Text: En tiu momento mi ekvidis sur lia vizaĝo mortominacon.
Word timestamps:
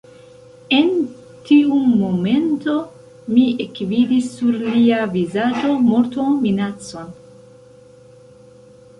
En 0.75 0.87
tiu 1.47 1.81
momento 1.97 2.77
mi 3.35 3.43
ekvidis 3.65 4.29
sur 4.37 4.57
lia 4.63 5.03
vizaĝo 5.17 5.75
mortominacon. 5.91 7.13